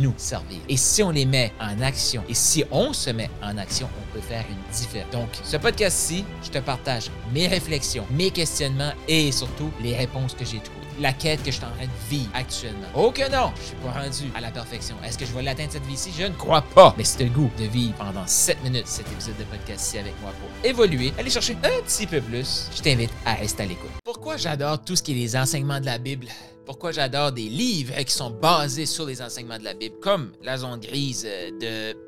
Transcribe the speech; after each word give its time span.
nous 0.00 0.14
servir. 0.16 0.58
Et 0.68 0.76
si 0.76 1.02
on 1.02 1.10
les 1.10 1.26
met 1.26 1.52
en 1.60 1.80
action, 1.80 2.24
et 2.28 2.34
si 2.34 2.64
on 2.70 2.92
se 2.92 3.10
met 3.10 3.30
en 3.42 3.56
action, 3.58 3.88
on 4.00 4.14
peut 4.14 4.20
faire 4.20 4.44
une 4.48 4.74
différence. 4.74 5.12
Donc, 5.12 5.28
ce 5.44 5.56
podcast-ci, 5.56 6.24
je 6.42 6.50
te 6.50 6.58
partage 6.58 7.10
mes 7.32 7.46
réflexions, 7.46 8.06
mes 8.10 8.30
questionnements 8.30 8.92
et 9.06 9.30
surtout 9.30 9.70
les 9.82 9.96
réponses 9.96 10.34
que 10.34 10.44
j'ai 10.44 10.58
trouvées. 10.58 10.80
La 11.00 11.14
quête 11.14 11.42
que 11.42 11.50
je 11.50 11.56
suis 11.56 11.64
en 11.64 11.70
train 11.70 11.86
de 11.86 12.08
vivre 12.10 12.30
actuellement. 12.34 12.86
Oh 12.94 13.10
que 13.10 13.22
non, 13.30 13.52
je 13.56 13.62
suis 13.62 13.76
pas 13.76 13.90
rendu 13.90 14.30
à 14.34 14.40
la 14.42 14.50
perfection. 14.50 14.96
Est-ce 15.02 15.16
que 15.16 15.24
je 15.24 15.32
vais 15.32 15.40
l'atteindre 15.40 15.72
cette 15.72 15.86
vie-ci? 15.86 16.10
Je 16.16 16.24
ne 16.24 16.34
crois 16.34 16.60
pas. 16.60 16.94
Mais 16.98 17.04
c'est 17.04 17.24
le 17.24 17.30
goût 17.30 17.50
de 17.58 17.64
vivre 17.64 17.94
pendant 17.94 18.26
7 18.26 18.62
minutes 18.62 18.86
cet 18.86 19.10
épisode 19.10 19.38
de 19.38 19.44
podcast-ci 19.44 19.96
avec 19.96 20.12
moi 20.20 20.30
pour 20.38 20.50
évoluer, 20.68 21.14
aller 21.18 21.30
chercher 21.30 21.56
un 21.62 21.82
petit 21.82 22.06
peu 22.06 22.20
plus. 22.20 22.68
Je 22.76 22.82
t'invite 22.82 23.10
à 23.24 23.32
rester 23.32 23.62
à 23.62 23.66
l'écoute. 23.66 23.90
Pourquoi 24.04 24.36
j'adore 24.36 24.84
tout 24.84 24.94
ce 24.94 25.02
qui 25.02 25.12
est 25.12 25.14
les 25.14 25.36
enseignements 25.36 25.80
de 25.80 25.86
la 25.86 25.96
Bible? 25.96 26.26
pourquoi 26.66 26.92
j'adore 26.92 27.32
des 27.32 27.48
livres 27.48 27.94
qui 28.04 28.14
sont 28.14 28.30
basés 28.30 28.86
sur 28.86 29.04
les 29.04 29.20
enseignements 29.20 29.58
de 29.58 29.64
la 29.64 29.74
Bible, 29.74 29.96
comme 30.00 30.30
La 30.44 30.56
zone 30.56 30.78
grise 30.78 31.26
euh, 31.26 31.50
de 31.58 31.98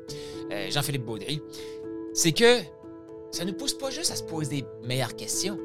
euh, 0.53 0.71
Jean-Philippe 0.71 1.03
Baudry, 1.03 1.41
c'est 2.13 2.31
que 2.31 2.59
ça 3.31 3.43
ne 3.43 3.51
nous 3.51 3.57
pousse 3.57 3.73
pas 3.73 3.89
juste 3.89 4.11
à 4.11 4.15
se 4.15 4.23
poser 4.23 4.61
des 4.61 4.87
meilleures 4.87 5.17
questions, 5.17 5.59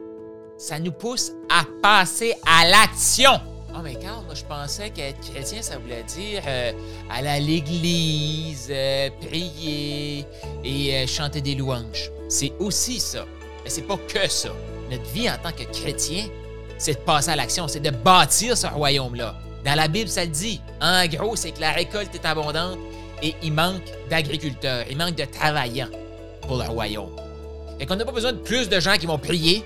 ça 0.59 0.81
nous 0.81 0.92
pousse 0.92 1.33
à 1.48 1.64
passer 1.81 2.34
à 2.45 2.67
l'action. 2.67 3.31
Oh 3.73 3.78
mais 3.83 3.95
Carl, 3.95 4.25
moi 4.25 4.34
je 4.34 4.45
pensais 4.45 4.91
qu'être 4.91 5.20
chrétien, 5.20 5.62
ça 5.62 5.78
voulait 5.78 6.03
dire 6.03 6.42
euh, 6.47 6.73
aller 7.09 7.28
à 7.28 7.39
l'église, 7.39 8.73
prier 9.20 10.27
et 10.65 11.06
chanter 11.06 11.41
des 11.41 11.55
louanges. 11.55 12.11
C'est 12.28 12.53
aussi 12.59 12.98
ça. 12.98 13.25
Mais 13.62 13.70
c'est 13.70 13.83
pas 13.83 13.97
que 13.97 14.28
ça. 14.28 14.50
Notre 14.91 15.05
vie 15.11 15.31
en 15.31 15.37
tant 15.39 15.53
que 15.53 15.62
chrétien, 15.62 16.27
c'est 16.77 16.95
de 16.95 17.05
passer 17.05 17.31
à 17.31 17.37
l'action, 17.37 17.69
c'est 17.69 17.81
de 17.81 17.91
bâtir 17.91 18.56
ce 18.56 18.67
royaume-là. 18.67 19.37
Dans 19.65 19.75
la 19.75 19.87
Bible, 19.87 20.09
ça 20.09 20.25
le 20.25 20.31
dit. 20.31 20.61
En 20.81 21.06
gros, 21.06 21.37
c'est 21.37 21.53
que 21.53 21.61
la 21.61 21.70
récolte 21.70 22.15
est 22.15 22.27
abondante 22.27 22.78
et 23.22 23.34
il 23.43 23.53
manque 23.53 23.83
d'agriculteurs, 24.11 24.87
il 24.91 24.97
manque 24.97 25.15
de 25.15 25.25
travaillants 25.25 25.91
pour 26.43 26.56
le 26.56 26.65
royaume. 26.65 27.15
Et 27.78 27.87
qu'on 27.87 27.95
n'a 27.95 28.05
pas 28.05 28.12
besoin 28.12 28.33
de 28.33 28.39
plus 28.39 28.69
de 28.69 28.81
gens 28.81 28.97
qui 28.97 29.06
vont 29.06 29.19
prier 29.19 29.65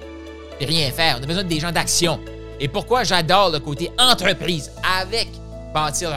rien 0.64 0.90
faire. 0.90 1.16
On 1.18 1.22
a 1.22 1.26
besoin 1.26 1.44
des 1.44 1.60
gens 1.60 1.72
d'action. 1.72 2.20
Et 2.60 2.68
pourquoi 2.68 3.04
j'adore 3.04 3.50
le 3.50 3.58
côté 3.58 3.90
entreprise 3.98 4.70
avec 5.00 5.28
bâtir 5.74 6.10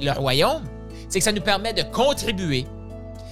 le 0.00 0.12
royaume, 0.12 0.62
c'est 1.08 1.18
que 1.18 1.24
ça 1.24 1.32
nous 1.32 1.42
permet 1.42 1.72
de 1.72 1.82
contribuer, 1.82 2.66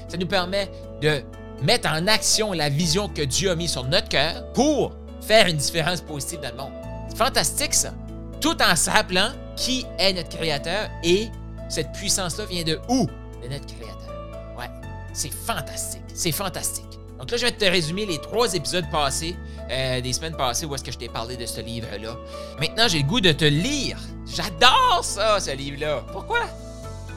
ça 0.08 0.16
nous 0.16 0.26
permet 0.26 0.70
de 1.00 1.22
mettre 1.62 1.88
en 1.88 2.06
action 2.06 2.52
la 2.52 2.68
vision 2.68 3.08
que 3.08 3.22
Dieu 3.22 3.50
a 3.50 3.54
mise 3.54 3.72
sur 3.72 3.84
notre 3.84 4.08
cœur 4.08 4.52
pour 4.52 4.92
faire 5.20 5.46
une 5.46 5.56
différence 5.56 6.00
positive 6.00 6.40
dans 6.40 6.50
le 6.50 6.56
monde 6.56 6.78
fantastique, 7.18 7.74
ça. 7.74 7.92
Tout 8.40 8.56
en 8.62 8.76
s'appelant 8.76 9.32
qui 9.56 9.84
est 9.98 10.12
notre 10.12 10.28
créateur 10.28 10.88
et 11.02 11.28
cette 11.68 11.90
puissance-là 11.92 12.44
vient 12.46 12.62
de 12.62 12.78
où? 12.88 13.06
De 13.42 13.48
notre 13.48 13.66
créateur. 13.66 14.54
Ouais, 14.56 14.70
c'est 15.12 15.32
fantastique. 15.32 16.02
C'est 16.14 16.32
fantastique. 16.32 16.87
Donc 17.18 17.30
là, 17.30 17.36
je 17.36 17.44
vais 17.44 17.52
te 17.52 17.64
résumer 17.64 18.06
les 18.06 18.18
trois 18.18 18.54
épisodes 18.54 18.84
passés, 18.90 19.36
euh, 19.70 20.00
des 20.00 20.12
semaines 20.12 20.36
passées, 20.36 20.66
où 20.66 20.74
est-ce 20.74 20.84
que 20.84 20.92
je 20.92 20.98
t'ai 20.98 21.08
parlé 21.08 21.36
de 21.36 21.46
ce 21.46 21.60
livre-là. 21.60 22.16
Maintenant, 22.60 22.86
j'ai 22.88 22.98
le 22.98 23.04
goût 23.04 23.20
de 23.20 23.32
te 23.32 23.44
lire. 23.44 23.98
J'adore 24.26 25.00
ça, 25.02 25.40
ce 25.40 25.50
livre-là. 25.50 26.04
Pourquoi? 26.12 26.40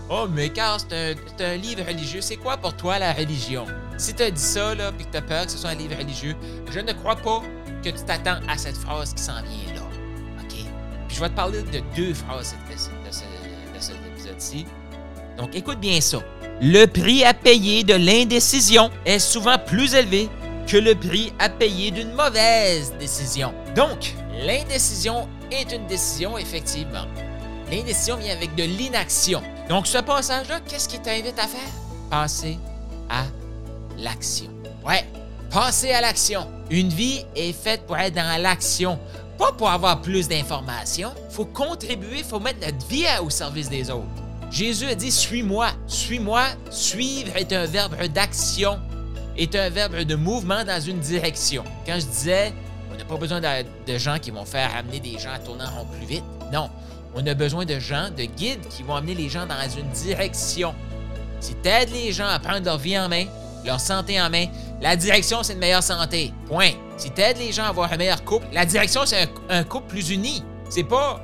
Oh, 0.10 0.28
mais 0.30 0.50
car 0.50 0.80
c'est 0.80 1.44
un, 1.44 1.56
livre 1.56 1.86
religieux. 1.88 2.22
C'est 2.22 2.36
quoi 2.36 2.58
pour 2.58 2.76
toi 2.76 3.00
la 3.00 3.14
religion? 3.14 3.66
Si 3.98 4.14
tu 4.14 4.24
as 4.24 4.32
dit 4.32 4.42
ça, 4.42 4.76
là, 4.76 4.92
puis 4.92 5.06
que 5.06 5.12
tu 5.12 5.18
as 5.18 5.22
peur 5.22 5.46
que 5.46 5.52
ce 5.52 5.58
soit 5.58 5.70
un 5.70 5.76
livre 5.76 5.96
religieux, 5.98 6.36
je 6.70 6.80
ne 6.80 6.92
crois 6.94 7.16
pas 7.16 7.42
que 7.84 7.90
tu 7.90 8.04
t'attends 8.06 8.40
à 8.48 8.58
cette 8.58 8.78
phrase 8.78 9.14
qui 9.14 9.22
s'en 9.22 9.42
vient 9.42 9.76
là 9.76 9.82
je 11.14 11.20
vais 11.20 11.30
te 11.30 11.36
parler 11.36 11.62
de 11.62 11.82
deux 11.96 12.14
phrases 12.14 12.56
de, 12.70 13.80
cet 13.80 13.96
épisode-ci. 14.14 14.66
Donc, 15.38 15.56
écoute 15.56 15.80
bien 15.80 16.00
ça. 16.02 16.20
Le 16.64 16.86
prix 16.86 17.24
à 17.24 17.34
payer 17.34 17.84
de 17.84 17.96
l'indécision 17.96 18.92
est 19.04 19.18
souvent 19.18 19.58
plus 19.58 19.96
élevé 19.96 20.30
que 20.68 20.78
le 20.78 20.94
prix 20.94 21.34
à 21.40 21.50
payer 21.50 21.90
d'une 21.90 22.14
mauvaise 22.14 22.94
décision. 23.00 23.52
Donc, 23.76 24.14
l'indécision 24.46 25.28
est 25.50 25.72
une 25.72 25.88
décision, 25.88 26.38
effectivement. 26.38 27.08
L'indécision 27.72 28.18
vient 28.18 28.36
avec 28.36 28.54
de 28.54 28.62
l'inaction. 28.62 29.42
Donc, 29.70 29.88
ce 29.88 29.98
passage-là, 29.98 30.60
qu'est-ce 30.68 30.88
qui 30.88 31.00
t'invite 31.00 31.40
à 31.40 31.48
faire? 31.48 31.72
Passer 32.12 32.60
à 33.10 33.24
l'action. 33.98 34.52
Ouais, 34.86 35.04
passer 35.50 35.90
à 35.90 36.02
l'action. 36.02 36.48
Une 36.70 36.90
vie 36.90 37.26
est 37.36 37.54
faite 37.54 37.88
pour 37.88 37.98
être 37.98 38.14
dans 38.14 38.40
l'action, 38.40 39.00
pas 39.36 39.52
pour 39.52 39.72
avoir 39.72 40.00
plus 40.04 40.28
d'informations. 40.28 41.12
Faut 41.32 41.46
contribuer, 41.46 42.22
faut 42.22 42.40
mettre 42.40 42.60
notre 42.64 42.86
vie 42.86 43.06
au 43.24 43.32
service 43.32 43.68
des 43.68 43.90
autres. 43.90 44.21
Jésus 44.52 44.88
a 44.88 44.96
dit 44.96 45.12
Suis-moi. 45.12 45.70
Suis-moi. 45.88 46.44
Suivre 46.70 47.36
est 47.38 47.54
un 47.54 47.66
verbe 47.66 47.96
d'action, 48.08 48.80
est 49.38 49.56
un 49.56 49.70
verbe 49.70 50.02
de 50.02 50.16
mouvement 50.16 50.64
dans 50.66 50.82
une 50.82 51.00
direction. 51.00 51.64
Quand 51.86 52.00
je 52.00 52.06
disais 52.06 52.54
On 52.92 52.98
n'a 52.98 53.06
pas 53.06 53.16
besoin 53.16 53.40
de, 53.40 53.98
gens 53.98 54.20
qui 54.20 54.32
vont 54.32 54.46
faire 54.46 54.76
amener 54.76 55.00
des 55.00 55.18
gens 55.18 55.32
à 55.34 55.40
tourner 55.40 55.64
en 55.64 55.80
rond 55.80 55.86
plus 55.86 56.06
vite. 56.06 56.24
Non. 56.52 56.70
On 57.16 57.26
a 57.26 57.34
besoin 57.34 57.66
de 57.66 57.80
gens, 57.80 58.10
de 58.10 58.24
guides 58.24 58.66
qui 58.70 58.84
vont 58.84 58.96
amener 58.96 59.16
les 59.16 59.30
gens 59.30 59.46
dans 59.46 59.70
une 59.78 59.90
direction. 59.90 60.74
Si 61.40 61.56
tu 61.62 61.68
aides 61.68 61.92
les 61.92 62.12
gens 62.12 62.28
à 62.28 62.40
prendre 62.40 62.66
leur 62.66 62.78
vie 62.78 62.98
en 62.98 63.10
main, 63.10 63.26
leur 63.66 63.80
santé 63.80 64.22
en 64.22 64.30
main, 64.30 64.46
la 64.82 64.96
direction, 64.96 65.44
c'est 65.44 65.54
une 65.54 65.60
meilleure 65.60 65.84
santé. 65.84 66.34
Point. 66.48 66.72
Si 66.98 67.12
tu 67.12 67.22
aides 67.22 67.38
les 67.38 67.52
gens 67.52 67.64
à 67.64 67.70
avoir 67.70 67.92
un 67.92 67.98
meilleur 67.98 68.24
couple, 68.24 68.48
la 68.52 68.66
direction, 68.66 69.02
c'est 69.06 69.28
un, 69.50 69.64
couple 69.64 69.88
plus 69.88 70.10
uni. 70.10 70.44
C'est 70.70 70.84
pas 70.84 71.22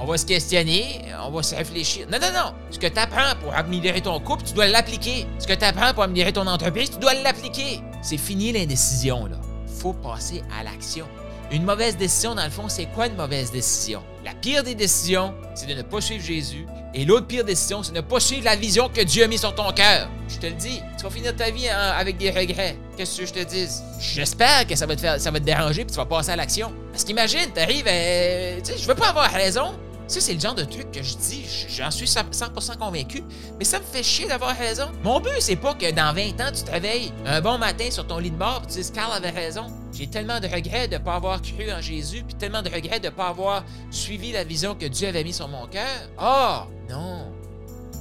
on 0.00 0.06
va 0.06 0.18
se 0.18 0.26
questionner, 0.26 1.02
on 1.26 1.30
va 1.30 1.42
se 1.42 1.54
réfléchir. 1.54 2.06
Non, 2.10 2.18
non, 2.20 2.32
non. 2.32 2.54
Ce 2.70 2.78
que 2.78 2.86
tu 2.86 2.98
apprends 2.98 3.34
pour 3.40 3.54
améliorer 3.54 4.00
ton 4.00 4.18
couple, 4.20 4.44
tu 4.44 4.52
dois 4.52 4.66
l'appliquer. 4.66 5.26
Ce 5.38 5.46
que 5.46 5.54
tu 5.54 5.64
apprends 5.64 5.92
pour 5.92 6.02
améliorer 6.02 6.32
ton 6.32 6.46
entreprise, 6.46 6.90
tu 6.90 6.98
dois 6.98 7.14
l'appliquer. 7.14 7.80
C'est 8.02 8.16
fini 8.16 8.52
l'indécision, 8.52 9.26
là. 9.26 9.36
Faut 9.80 9.92
passer 9.92 10.42
à 10.58 10.64
l'action. 10.64 11.06
Une 11.50 11.64
mauvaise 11.64 11.96
décision, 11.96 12.34
dans 12.34 12.44
le 12.44 12.50
fond, 12.50 12.68
c'est 12.68 12.86
quoi 12.86 13.06
une 13.06 13.16
mauvaise 13.16 13.50
décision? 13.50 14.02
La 14.24 14.34
pire 14.34 14.62
des 14.62 14.74
décisions, 14.74 15.34
c'est 15.54 15.66
de 15.66 15.74
ne 15.74 15.82
pas 15.82 16.00
suivre 16.00 16.22
Jésus. 16.22 16.66
Et 16.92 17.04
l'autre 17.06 17.26
pire 17.26 17.44
décision, 17.44 17.82
c'est 17.82 17.92
de 17.92 17.96
ne 17.96 18.02
pas 18.02 18.20
suivre 18.20 18.44
la 18.44 18.54
vision 18.54 18.90
que 18.90 19.00
Dieu 19.00 19.24
a 19.24 19.26
mise 19.26 19.40
sur 19.40 19.54
ton 19.54 19.72
cœur. 19.72 20.10
Je 20.28 20.36
te 20.36 20.46
le 20.46 20.52
dis, 20.52 20.82
tu 20.98 21.04
vas 21.04 21.10
finir 21.10 21.34
ta 21.34 21.50
vie 21.50 21.68
hein, 21.68 21.94
avec 21.96 22.18
des 22.18 22.30
regrets. 22.30 22.76
Qu'est-ce 22.96 23.20
que 23.20 23.26
je 23.26 23.32
te 23.32 23.44
dis? 23.44 23.66
J'espère 23.98 24.66
que 24.66 24.76
ça 24.76 24.84
va 24.84 24.94
te 24.94 25.00
faire, 25.00 25.18
ça 25.18 25.30
va 25.30 25.38
te 25.38 25.44
déranger 25.44 25.84
puis 25.84 25.92
tu 25.92 25.96
vas 25.96 26.06
passer 26.06 26.30
à 26.30 26.36
l'action. 26.36 26.72
Parce 26.92 27.04
qu'imagine, 27.04 27.50
t'arrives, 27.54 27.86
euh, 27.88 28.58
tu 28.58 28.72
sais, 28.72 28.78
je 28.78 28.86
veux 28.86 28.94
pas 28.94 29.08
avoir 29.08 29.30
raison. 29.30 29.74
Ça, 30.08 30.22
c'est 30.22 30.32
le 30.32 30.40
genre 30.40 30.54
de 30.54 30.64
truc 30.64 30.90
que 30.90 31.02
je 31.02 31.16
dis, 31.18 31.44
j'en 31.68 31.90
suis 31.90 32.06
100% 32.06 32.78
convaincu, 32.78 33.22
mais 33.58 33.64
ça 33.66 33.78
me 33.78 33.84
fait 33.84 34.02
chier 34.02 34.26
d'avoir 34.26 34.56
raison. 34.56 34.90
Mon 35.04 35.20
but, 35.20 35.38
c'est 35.38 35.56
pas 35.56 35.74
que 35.74 35.90
dans 35.90 36.14
20 36.14 36.40
ans, 36.40 36.50
tu 36.50 36.62
te 36.62 36.70
réveilles 36.70 37.12
un 37.26 37.42
bon 37.42 37.58
matin 37.58 37.90
sur 37.90 38.06
ton 38.06 38.16
lit 38.18 38.30
de 38.30 38.36
mort 38.36 38.62
et 38.64 38.68
tu 38.68 38.78
dises 38.78 38.90
Carl 38.90 39.12
avait 39.12 39.28
raison. 39.28 39.66
J'ai 39.92 40.06
tellement 40.06 40.40
de 40.40 40.46
regrets 40.46 40.88
de 40.88 40.94
ne 40.94 40.98
pas 40.98 41.16
avoir 41.16 41.42
cru 41.42 41.70
en 41.70 41.82
Jésus, 41.82 42.24
puis 42.26 42.34
tellement 42.36 42.62
de 42.62 42.70
regrets 42.70 43.00
de 43.00 43.08
ne 43.08 43.10
pas 43.10 43.28
avoir 43.28 43.64
suivi 43.90 44.32
la 44.32 44.44
vision 44.44 44.74
que 44.74 44.86
Dieu 44.86 45.08
avait 45.08 45.24
mise 45.24 45.36
sur 45.36 45.48
mon 45.48 45.66
cœur. 45.66 46.08
Oh, 46.18 46.60
non, 46.88 47.30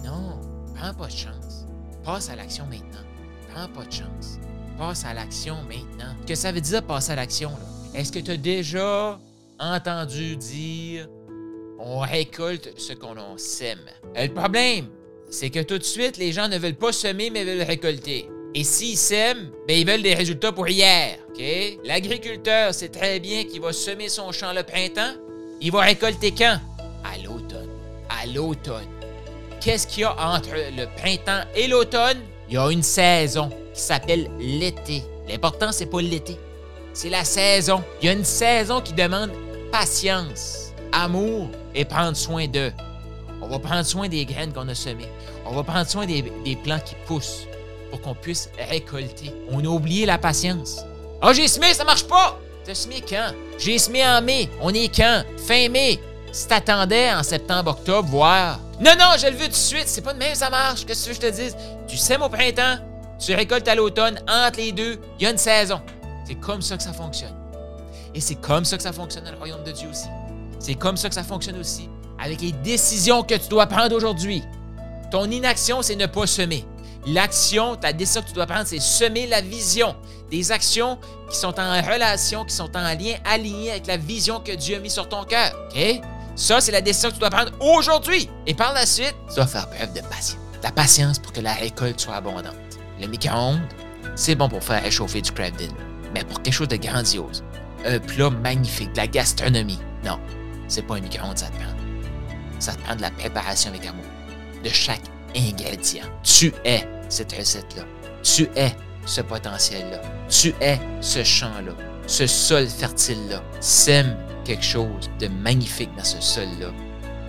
non, 0.05 0.39
prends 0.75 0.93
pas 0.93 1.07
de 1.07 1.11
chance. 1.11 1.65
Passe 2.05 2.29
à 2.29 2.37
l'action 2.37 2.65
maintenant. 2.67 3.03
Prends 3.53 3.67
pas 3.67 3.83
de 3.83 3.91
chance. 3.91 4.39
Passe 4.77 5.03
à 5.03 5.13
l'action 5.13 5.57
maintenant. 5.63 6.15
Que 6.25 6.35
ça 6.35 6.53
veut 6.53 6.61
dire 6.61 6.83
passer 6.83 7.11
à 7.11 7.15
l'action, 7.15 7.49
là? 7.49 7.99
Est-ce 7.99 8.13
que 8.13 8.19
tu 8.19 8.31
as 8.31 8.37
déjà 8.37 9.19
entendu 9.59 10.37
dire 10.37 11.09
on 11.79 11.99
récolte 11.99 12.73
ce 12.77 12.93
qu'on 12.93 13.15
sème. 13.37 13.79
Euh, 14.17 14.27
le 14.27 14.33
problème, 14.33 14.87
c'est 15.29 15.49
que 15.49 15.59
tout 15.59 15.77
de 15.77 15.83
suite, 15.83 16.17
les 16.17 16.31
gens 16.31 16.47
ne 16.47 16.57
veulent 16.57 16.75
pas 16.75 16.91
semer, 16.91 17.29
mais 17.29 17.43
veulent 17.43 17.67
récolter. 17.67 18.29
Et 18.55 18.63
s'ils 18.63 18.97
sèment, 18.97 19.51
ben, 19.67 19.77
ils 19.77 19.85
veulent 19.85 20.01
des 20.01 20.15
résultats 20.15 20.51
pour 20.51 20.67
hier. 20.67 21.19
L'agriculteur 21.83 22.73
sait 22.73 22.89
très 22.89 23.19
bien 23.19 23.43
qu'il 23.43 23.61
va 23.61 23.71
semer 23.71 24.09
son 24.09 24.31
champ 24.31 24.53
le 24.53 24.63
printemps. 24.63 25.13
Il 25.61 25.71
va 25.71 25.81
récolter 25.81 26.31
quand? 26.31 26.59
À 27.03 27.17
l'automne. 27.23 27.69
À 28.09 28.25
l'automne. 28.25 28.87
Qu'est-ce 29.61 29.85
qu'il 29.85 30.01
y 30.01 30.05
a 30.05 30.15
entre 30.17 30.55
le 30.75 30.85
printemps 30.99 31.47
et 31.55 31.67
l'automne? 31.67 32.17
Il 32.47 32.55
y 32.55 32.57
a 32.57 32.71
une 32.71 32.83
saison 32.83 33.49
qui 33.73 33.81
s'appelle 33.81 34.31
l'été. 34.39 35.03
L'important, 35.27 35.71
c'est 35.71 35.87
pas 35.87 36.01
l'été. 36.01 36.37
C'est 36.93 37.09
la 37.09 37.23
saison. 37.23 37.83
Il 38.01 38.05
y 38.05 38.09
a 38.09 38.13
une 38.13 38.25
saison 38.25 38.81
qui 38.81 38.93
demande 38.93 39.31
patience, 39.71 40.66
amour 41.03 41.49
et 41.75 41.85
prendre 41.85 42.15
soin 42.15 42.47
d'eux. 42.47 42.71
On 43.41 43.47
va 43.47 43.59
prendre 43.59 43.85
soin 43.85 44.07
des 44.07 44.25
graines 44.25 44.53
qu'on 44.53 44.67
a 44.67 44.75
semées. 44.75 45.09
On 45.45 45.53
va 45.53 45.63
prendre 45.63 45.87
soin 45.87 46.05
des, 46.05 46.23
des 46.43 46.55
plants 46.55 46.79
qui 46.83 46.95
poussent 47.05 47.45
pour 47.91 48.01
qu'on 48.01 48.15
puisse 48.15 48.49
récolter. 48.69 49.31
On 49.49 49.59
a 49.59 49.67
oublié 49.67 50.05
la 50.05 50.17
patience. 50.17 50.83
Ah, 51.21 51.33
j'ai 51.33 51.47
semé, 51.47 51.73
ça 51.73 51.83
marche 51.83 52.05
pas! 52.05 52.39
T'as 52.65 52.75
semé 52.75 53.01
quand? 53.07 53.31
J'ai 53.57 53.77
semé 53.77 54.05
en 54.05 54.21
mai. 54.21 54.49
On 54.59 54.73
est 54.73 54.93
quand? 54.93 55.23
Fin 55.47 55.69
mai. 55.69 55.99
Si 56.33 56.47
t'attendais 56.47 57.13
en 57.13 57.23
septembre, 57.23 57.71
octobre, 57.71 58.09
voir. 58.09 58.59
Non, 58.81 58.91
non, 58.99 59.15
je 59.17 59.27
le 59.27 59.37
veux 59.37 59.45
tout 59.45 59.51
de 59.51 59.55
suite. 59.55 59.87
C'est 59.87 60.01
pas 60.01 60.13
de 60.13 60.19
même, 60.19 60.35
ça 60.35 60.49
marche. 60.49 60.85
Qu'est-ce 60.85 61.07
que 61.07 61.13
je 61.13 61.19
te 61.19 61.31
dise? 61.31 61.55
Tu 61.87 61.95
sèmes 61.95 62.21
au 62.21 62.29
printemps, 62.29 62.77
tu 63.19 63.33
récoltes 63.33 63.67
à 63.67 63.75
l'automne. 63.75 64.19
Entre 64.27 64.57
les 64.57 64.73
deux, 64.73 64.99
il 65.17 65.23
y 65.23 65.25
a 65.27 65.31
une 65.31 65.37
saison. 65.37 65.79
C'est 66.25 66.35
comme 66.35 66.61
ça 66.61 66.75
que 66.75 66.83
ça 66.83 66.91
fonctionne. 66.91 67.33
Et 68.13 68.19
c'est 68.19 68.35
comme 68.35 68.65
ça 68.65 68.75
que 68.75 68.83
ça 68.83 68.91
fonctionne 68.91 69.23
dans 69.23 69.31
le 69.31 69.37
royaume 69.37 69.63
de 69.63 69.71
Dieu 69.71 69.87
aussi. 69.89 70.07
C'est 70.59 70.75
comme 70.75 70.97
ça 70.97 71.09
que 71.09 71.15
ça 71.15 71.23
fonctionne 71.23 71.59
aussi 71.59 71.89
avec 72.19 72.41
les 72.41 72.51
décisions 72.51 73.23
que 73.23 73.35
tu 73.35 73.49
dois 73.49 73.67
prendre 73.67 73.95
aujourd'hui. 73.95 74.43
Ton 75.11 75.29
inaction, 75.29 75.81
c'est 75.81 75.95
ne 75.95 76.05
pas 76.05 76.27
semer. 76.27 76.65
L'action, 77.05 77.75
ta 77.75 77.93
décision 77.93 78.21
que 78.21 78.27
tu 78.27 78.33
dois 78.33 78.47
prendre, 78.47 78.65
c'est 78.65 78.81
semer 78.81 79.27
la 79.27 79.41
vision. 79.41 79.95
Des 80.29 80.51
actions 80.51 80.97
qui 81.29 81.37
sont 81.37 81.57
en 81.59 81.81
relation, 81.81 82.43
qui 82.43 82.53
sont 82.53 82.75
en 82.75 82.83
lien, 82.83 83.15
alignées 83.23 83.71
avec 83.71 83.87
la 83.87 83.97
vision 83.97 84.41
que 84.41 84.51
Dieu 84.51 84.75
a 84.75 84.79
mis 84.79 84.89
sur 84.89 85.07
ton 85.07 85.23
cœur. 85.23 85.53
OK? 85.69 86.01
Ça, 86.35 86.59
c'est 86.59 86.71
la 86.71 86.81
décision 86.81 87.09
que 87.09 87.13
tu 87.15 87.19
dois 87.19 87.29
prendre 87.29 87.51
aujourd'hui. 87.61 88.29
Et 88.45 88.53
par 88.53 88.73
la 88.73 88.85
suite, 88.85 89.15
tu 89.29 89.35
dois 89.35 89.47
faire 89.47 89.69
preuve 89.69 89.93
de 89.93 90.01
patience. 90.01 90.37
La 90.63 90.71
patience 90.71 91.19
pour 91.19 91.31
que 91.31 91.39
la 91.39 91.53
récolte 91.53 91.99
soit 91.99 92.15
abondante. 92.15 92.55
Le 92.99 93.07
micro-ondes, 93.07 93.61
c'est 94.15 94.35
bon 94.35 94.49
pour 94.49 94.63
faire 94.63 94.83
réchauffer 94.83 95.21
du 95.21 95.31
crab 95.31 95.53
Mais 96.13 96.23
pour 96.25 96.41
quelque 96.41 96.53
chose 96.53 96.67
de 96.67 96.75
grandiose, 96.75 97.43
un 97.85 97.99
plat 97.99 98.29
magnifique, 98.29 98.91
de 98.91 98.97
la 98.97 99.07
gastronomie, 99.07 99.79
non, 100.03 100.19
c'est 100.67 100.81
pas 100.81 100.95
un 100.95 101.01
micro-ondes, 101.01 101.37
ça 101.37 101.47
te 101.47 101.55
prend. 101.55 101.73
Ça 102.59 102.73
te 102.73 102.81
prend 102.81 102.95
de 102.95 103.01
la 103.01 103.11
préparation 103.11 103.69
avec 103.69 103.85
amour, 103.85 104.05
de 104.63 104.69
chaque 104.69 105.01
ingrédient. 105.35 106.05
Tu 106.23 106.53
es 106.65 106.87
cette 107.09 107.31
recette-là. 107.33 107.83
Tu 108.23 108.49
es 108.55 108.71
ce 109.05 109.21
potentiel-là. 109.21 110.01
Tu 110.29 110.53
es 110.59 110.79
ce 111.01 111.23
champ-là, 111.23 111.71
ce 112.07 112.27
sol 112.27 112.67
fertile-là. 112.67 113.41
Sème 113.59 114.17
quelque 114.43 114.63
chose 114.63 115.09
de 115.19 115.27
magnifique 115.27 115.89
dans 115.97 116.03
ce 116.03 116.19
sol-là. 116.19 116.67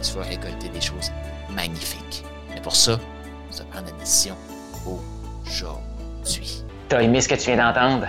Tu 0.02 0.12
vas 0.12 0.22
récolter 0.22 0.68
des 0.68 0.80
choses 0.80 1.10
magnifiques. 1.50 2.24
Mais 2.54 2.60
pour 2.60 2.74
ça, 2.74 2.98
tu 3.50 3.58
vas 3.58 3.64
prendre 3.64 3.86
la 3.86 3.98
décision 3.98 4.36
aujourd'hui. 5.46 6.64
T'as 6.88 7.02
aimé 7.02 7.20
ce 7.20 7.28
que 7.28 7.34
tu 7.34 7.52
viens 7.52 7.56
d'entendre? 7.56 8.08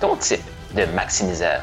ton 0.00 0.16
type 0.16 0.44
de 0.74 0.84
maximiseur. 0.94 1.62